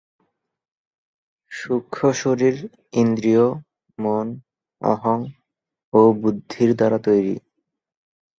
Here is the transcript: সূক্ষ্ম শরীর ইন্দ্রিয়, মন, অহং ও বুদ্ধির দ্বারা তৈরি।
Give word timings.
সূক্ষ্ম 1.51 2.03
শরীর 2.13 2.55
ইন্দ্রিয়, 2.93 3.45
মন, 3.99 4.27
অহং 4.81 5.19
ও 5.93 6.01
বুদ্ধির 6.13 6.69
দ্বারা 6.75 6.97
তৈরি। 6.97 7.35